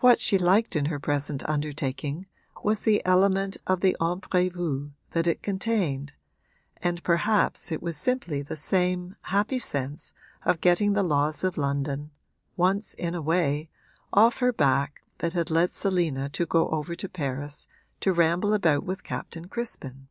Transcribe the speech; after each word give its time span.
What 0.00 0.18
she 0.20 0.38
liked 0.38 0.74
in 0.74 0.86
her 0.86 0.98
present 0.98 1.48
undertaking 1.48 2.26
was 2.64 2.80
the 2.80 3.00
element 3.06 3.58
of 3.64 3.80
the 3.80 3.96
imprévu 4.00 4.90
that 5.12 5.28
it 5.28 5.40
contained, 5.40 6.14
and 6.78 7.00
perhaps 7.04 7.70
it 7.70 7.80
was 7.80 7.96
simply 7.96 8.42
the 8.42 8.56
same 8.56 9.14
happy 9.22 9.60
sense 9.60 10.12
of 10.44 10.60
getting 10.60 10.94
the 10.94 11.04
laws 11.04 11.44
of 11.44 11.56
London 11.56 12.10
once 12.56 12.92
in 12.94 13.14
a 13.14 13.22
way 13.22 13.70
off 14.12 14.38
her 14.40 14.52
back 14.52 15.04
that 15.18 15.34
had 15.34 15.48
led 15.48 15.72
Selina 15.72 16.28
to 16.30 16.44
go 16.44 16.68
over 16.70 16.96
to 16.96 17.08
Paris 17.08 17.68
to 18.00 18.12
ramble 18.12 18.52
about 18.52 18.82
with 18.82 19.04
Captain 19.04 19.46
Crispin. 19.46 20.08